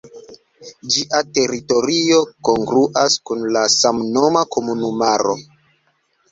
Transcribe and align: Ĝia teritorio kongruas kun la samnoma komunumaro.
Ĝia 0.95 1.19
teritorio 1.37 2.23
kongruas 2.49 3.19
kun 3.31 3.47
la 3.59 3.65
samnoma 3.77 4.45
komunumaro. 4.59 5.41